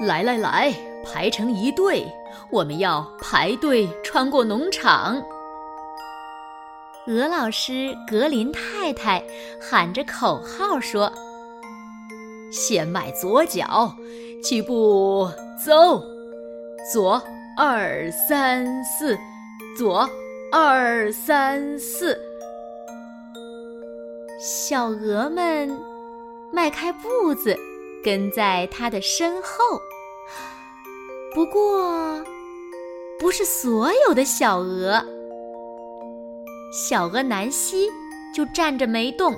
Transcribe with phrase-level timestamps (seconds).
[0.00, 0.72] 来来来，
[1.04, 2.06] 排成一队，
[2.50, 5.22] 我们要排队穿过农场。
[7.06, 9.22] 鹅老师格林太太
[9.60, 11.12] 喊着口号说
[12.52, 13.92] ：“先迈左脚，
[14.42, 15.28] 起步
[15.64, 16.02] 走，
[16.92, 17.22] 左
[17.56, 19.18] 二三四，
[19.76, 20.08] 左
[20.52, 22.16] 二三四。”
[24.44, 25.80] 小鹅们
[26.50, 27.56] 迈开步子，
[28.02, 29.80] 跟在他的身后。
[31.32, 32.20] 不过，
[33.20, 35.00] 不是所有的小鹅。
[36.72, 37.88] 小鹅南希
[38.34, 39.32] 就站着没动，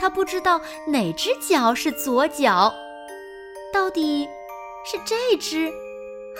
[0.00, 2.72] 它不知道哪只脚是左脚，
[3.70, 4.26] 到底
[4.82, 5.70] 是这只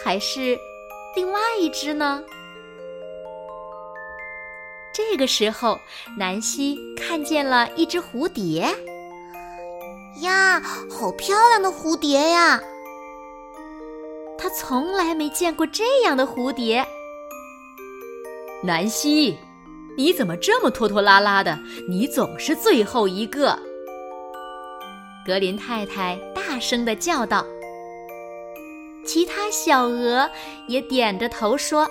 [0.03, 0.59] 还是
[1.15, 2.25] 另外一只呢？
[4.93, 5.81] 这个时候，
[6.19, 8.69] 南希看见了一只蝴蝶。
[10.23, 10.61] 呀，
[10.91, 12.61] 好漂亮的蝴蝶呀！
[14.37, 16.85] 他从来没见过这样的蝴蝶。
[18.63, 19.39] 南希，
[19.97, 21.59] 你怎么这么拖拖拉拉的？
[21.89, 23.59] 你总是最后一个。
[25.25, 27.47] 格林太太大声的叫道。
[29.07, 30.29] 其他小鹅
[30.67, 31.89] 也点着头说：“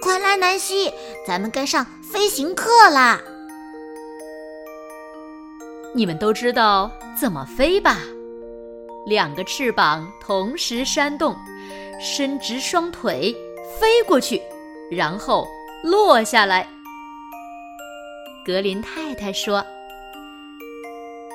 [0.00, 0.92] 快来，南希，
[1.26, 3.20] 咱们该上飞行课啦！”
[5.94, 7.98] 你们都知道怎么飞吧？
[9.06, 11.36] 两个翅膀同时扇动。
[12.02, 13.36] 伸直双腿
[13.78, 14.40] 飞过去，
[14.90, 15.46] 然后
[15.82, 16.66] 落下来。
[18.42, 19.62] 格林太太说：“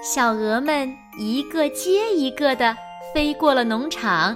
[0.04, 2.75] 小鹅们一个接一个的
[3.14, 4.36] 飞过了农场。”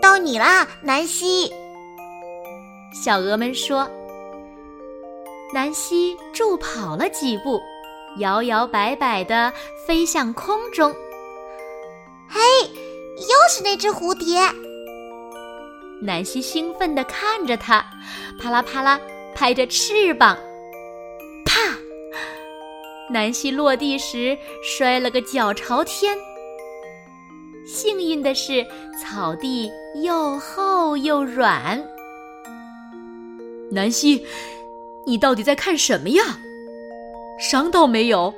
[0.00, 1.52] 到你啦，南希！
[2.94, 3.90] 小鹅们说。
[5.52, 7.60] 南希助跑了几步，
[8.18, 9.52] 摇摇摆摆地
[9.86, 10.92] 飞向空中。
[12.28, 12.40] 嘿，
[13.16, 14.40] 又是那只蝴蝶！
[16.02, 17.84] 南希兴奋地看着它，
[18.40, 19.00] 啪啦啪啦
[19.34, 20.36] 拍着翅膀，
[21.44, 21.76] 啪！
[23.10, 26.16] 南希落地时摔了个脚朝天。
[27.64, 28.66] 幸运的是，
[29.00, 29.70] 草地
[30.02, 31.80] 又厚又软。
[33.70, 34.24] 南希，
[35.04, 36.22] 你到底在看什么呀？
[37.38, 38.32] 伤到没有？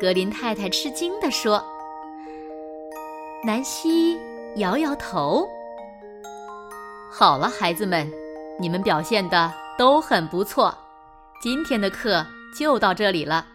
[0.00, 1.64] 格林太太吃惊地说。
[3.44, 4.18] 南希
[4.56, 5.48] 摇摇头。
[7.10, 8.10] 好了，孩子们，
[8.58, 10.76] 你们表现的都很不错。
[11.40, 12.26] 今天的课
[12.58, 13.46] 就到这里了，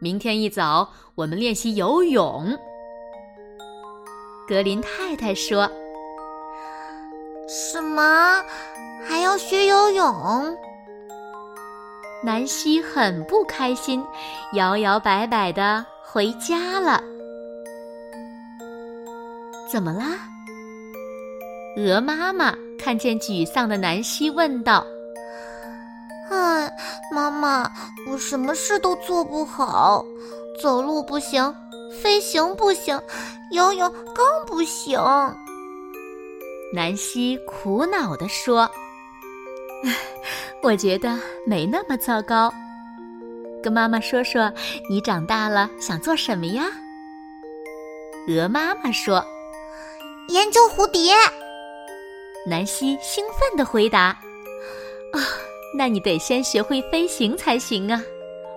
[0.00, 2.56] 明天一早我们练习游泳。
[4.46, 5.68] 格林太太说
[7.48, 8.44] ：“什么？
[9.06, 10.56] 还要学游泳？”
[12.22, 14.04] 南希很不开心，
[14.54, 17.02] 摇摇摆摆的回家了。
[19.70, 20.06] 怎么啦？
[21.76, 22.54] 鹅妈妈。
[22.78, 24.86] 看见沮丧的南希，问道
[26.30, 26.72] ：“哎，
[27.12, 27.70] 妈妈，
[28.08, 30.02] 我什么事都做不好，
[30.62, 31.52] 走路不行，
[32.00, 32.98] 飞行不行，
[33.50, 34.98] 游泳更不行。”
[36.72, 38.70] 南希苦恼地说
[40.62, 42.52] ：“我觉得没那么糟糕。
[43.62, 44.52] 跟妈妈说说，
[44.88, 46.66] 你长大了想做什么呀？”
[48.28, 49.24] 鹅妈妈说
[50.28, 51.14] ：“研究蝴蝶。”
[52.46, 54.16] 南希兴奋地回答
[55.12, 55.18] ：“啊，
[55.76, 58.02] 那你得先学会飞行才行啊，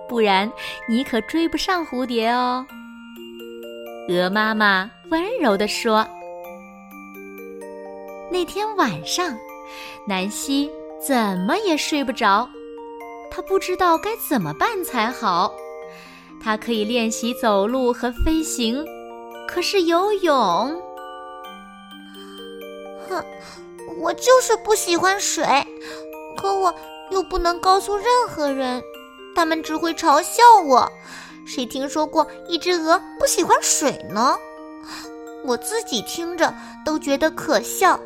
[0.08, 0.50] 不然
[0.88, 2.64] 你可追不上蝴蝶哦。”
[4.08, 6.06] 鹅妈妈温柔地说。
[8.30, 9.36] 那天晚上，
[10.08, 10.70] 南希
[11.06, 12.48] 怎么也睡不着，
[13.30, 15.52] 他不知道该怎么办才好。
[16.40, 18.84] 他可以练习走路和飞行，
[19.48, 20.80] 可是游泳……
[23.08, 23.24] 哼。
[23.98, 25.44] 我就是不喜欢水，
[26.36, 26.74] 可我
[27.10, 28.82] 又不能告诉任何人，
[29.36, 30.90] 他们只会嘲笑我。
[31.44, 34.36] 谁听说过一只鹅不喜欢水呢？
[35.44, 36.54] 我自己听着
[36.86, 38.00] 都觉得可笑。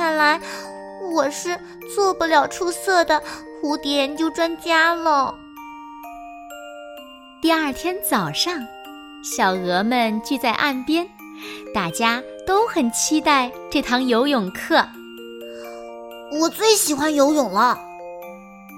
[0.00, 0.40] 唉，看来
[1.12, 1.54] 我是
[1.94, 3.22] 做不了出色的
[3.62, 5.34] 蝴蝶研究专家了。
[7.42, 8.54] 第二天早上，
[9.22, 11.06] 小鹅们聚在岸边，
[11.74, 14.82] 大家都很期待这堂游泳课。
[16.40, 17.78] 我最喜欢游泳了，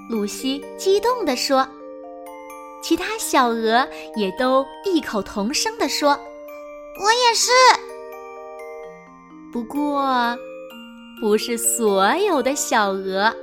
[0.09, 1.65] 露西激动地说。
[2.81, 3.87] 其他小鹅
[4.17, 6.19] 也都异口同声地说
[6.99, 7.49] ：“我也是。”
[9.53, 10.37] 不过，
[11.23, 13.33] 不是所有的小鹅。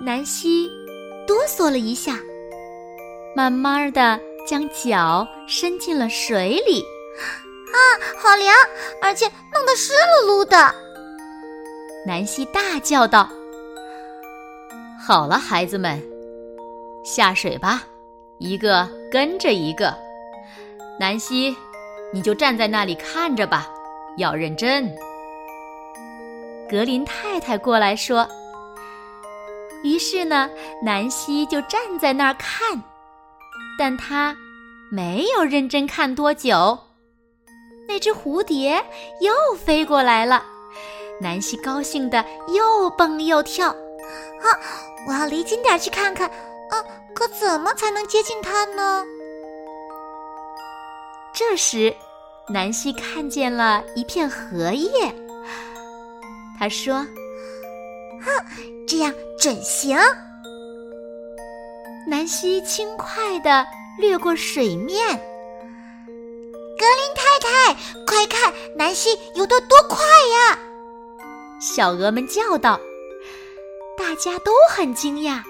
[0.00, 0.66] 南希
[1.26, 2.18] 哆嗦了一下，
[3.36, 6.80] 慢慢的将脚伸进了水里。
[6.80, 7.76] 啊，
[8.16, 8.56] 好凉，
[9.02, 10.74] 而且弄得湿漉漉的。
[12.06, 13.28] 南希大叫道
[15.06, 16.02] ：“好了，孩子们，
[17.04, 17.82] 下水吧。”
[18.40, 19.94] 一个跟着一个，
[20.98, 21.54] 南希，
[22.10, 23.68] 你就站在那里看着吧，
[24.16, 24.90] 要认真。
[26.68, 28.28] 格林太太过来说。
[29.82, 30.48] 于是呢，
[30.82, 32.82] 南希就站在那儿看，
[33.78, 34.36] 但她
[34.90, 36.78] 没有认真看多久，
[37.86, 38.84] 那只蝴蝶
[39.20, 40.44] 又飞过来了。
[41.20, 44.46] 南希高兴的又蹦又跳，啊，
[45.06, 46.30] 我要离近点去看看。
[46.70, 46.84] 啊！
[47.14, 49.02] 可怎么才能接近它呢？
[51.32, 51.96] 这时，
[52.48, 54.88] 南希看见了一片荷叶。
[56.58, 57.06] 他说
[58.20, 58.30] ：“哼，
[58.86, 59.96] 这样准行。”
[62.08, 63.66] 南希轻快地
[63.98, 65.16] 掠过水面。
[66.78, 67.74] 格林太太，
[68.06, 70.58] 快看，南希游得多快呀！
[71.60, 72.80] 小鹅们叫道。
[73.96, 75.42] 大家都很惊讶。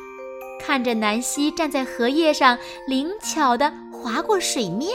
[0.58, 4.90] 看着南希站在荷叶上，灵巧地划过水面。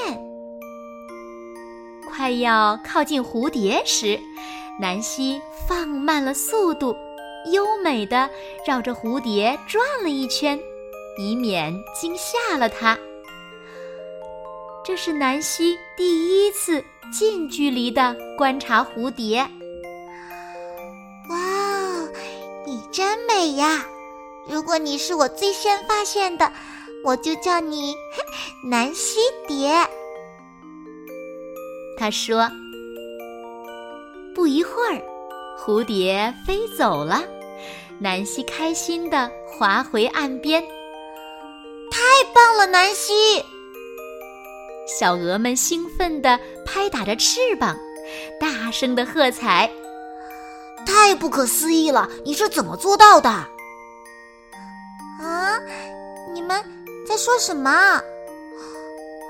[2.09, 4.19] 快要靠近蝴蝶时，
[4.79, 6.95] 南希放慢了速度，
[7.51, 8.29] 优美的
[8.65, 10.59] 绕着蝴蝶转了一圈，
[11.17, 12.97] 以免惊吓了它。
[14.83, 19.47] 这是南希第一次近距离的观察蝴蝶。
[21.29, 22.09] 哇哦，
[22.65, 23.85] 你真美呀！
[24.49, 26.51] 如果你是我最先发现的，
[27.05, 27.95] 我就叫你
[28.69, 29.71] 南希蝶。
[31.97, 32.49] 他说。
[34.33, 35.01] 不一会儿，
[35.57, 37.23] 蝴蝶飞走了，
[37.99, 40.61] 南希开心地划回岸边。
[41.91, 41.99] 太
[42.33, 43.13] 棒了，南希！
[44.87, 47.77] 小鹅们兴奋地拍打着翅膀，
[48.39, 49.69] 大声地喝彩。
[50.85, 52.09] 太不可思议了！
[52.25, 53.29] 你是怎么做到的？
[55.21, 55.59] 啊！
[56.33, 56.61] 你们
[57.07, 57.71] 在说什么？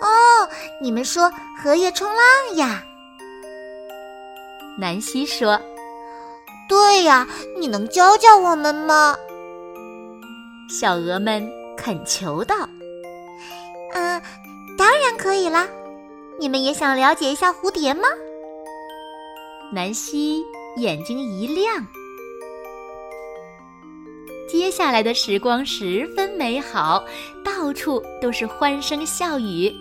[0.01, 0.49] 哦，
[0.81, 2.83] 你们说荷叶冲浪呀？
[4.77, 5.59] 南希说
[6.69, 7.27] ：“对呀，
[7.59, 9.15] 你能教教我们吗？”
[10.69, 11.47] 小鹅们
[11.77, 12.55] 恳求道
[13.93, 14.21] ：“嗯，
[14.77, 15.67] 当然可以啦。
[16.39, 18.07] 你们也想了解一下蝴蝶吗？”
[19.71, 20.43] 南希
[20.77, 21.85] 眼睛一亮。
[24.49, 27.03] 接下来的时光十分美好，
[27.43, 29.71] 到处都是欢声笑语。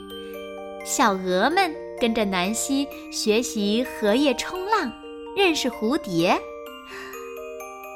[0.84, 4.92] 小鹅们跟着南希学习荷叶冲浪，
[5.36, 6.36] 认识蝴蝶。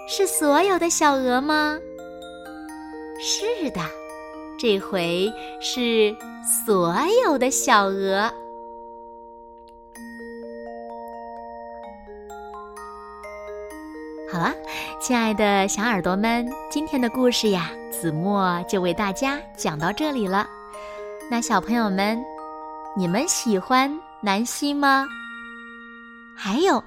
[0.07, 1.77] 是所有的小鹅吗？
[3.21, 3.81] 是的，
[4.57, 5.29] 这回
[5.61, 6.15] 是
[6.65, 6.95] 所
[7.25, 8.33] 有的小鹅。
[14.31, 14.55] 好了，
[15.01, 20.49] 亲爱的小耳朵们，今天的故事呀，子墨就为大家讲到这里了。
[21.29, 22.25] 那小朋友们，
[22.99, 25.07] 你们喜欢南希吗？
[26.35, 26.83] 还有，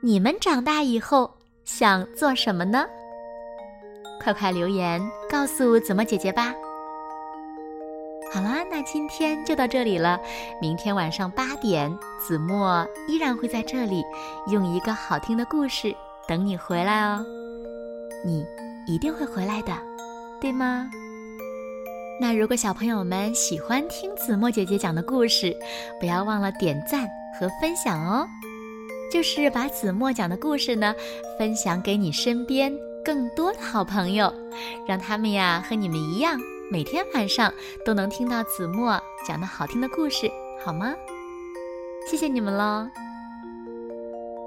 [0.00, 1.28] 你们长大以后
[1.64, 2.86] 想做什么呢？
[4.22, 6.54] 快快留言告诉子墨姐姐吧。
[8.32, 10.20] 好啦，那今天就到这里了。
[10.62, 14.04] 明天晚上八点，子墨依然会在这里，
[14.46, 15.92] 用一个好听的故事。
[16.28, 17.26] 等你回来哦，
[18.24, 18.46] 你
[18.86, 19.72] 一定会回来的，
[20.40, 20.88] 对吗？
[22.20, 25.56] 那如果小朋友们喜欢听子墨姐姐讲的故事，
[26.00, 27.08] 不要忘了点赞
[27.38, 28.26] 和分享哦。
[29.10, 30.94] 就是把子墨讲的故事呢，
[31.38, 32.72] 分享给你身边
[33.04, 34.32] 更多的好朋友，
[34.86, 36.38] 让他们呀和你们一样，
[36.70, 37.52] 每天晚上
[37.84, 40.30] 都能听到子墨讲的好听的故事，
[40.64, 40.94] 好吗？
[42.10, 42.86] 谢谢你们喽。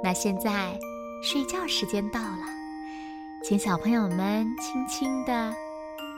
[0.04, 0.78] 那现在。
[1.24, 2.48] 睡觉时间到了，
[3.44, 5.54] 请小朋友们轻轻地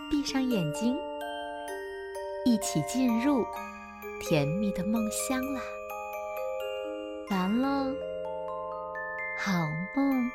[0.09, 0.95] 闭上眼睛，
[2.45, 3.45] 一起进入
[4.19, 5.61] 甜蜜的梦乡啦！
[7.29, 7.95] 完喽，
[9.37, 9.51] 好
[9.95, 10.29] 梦。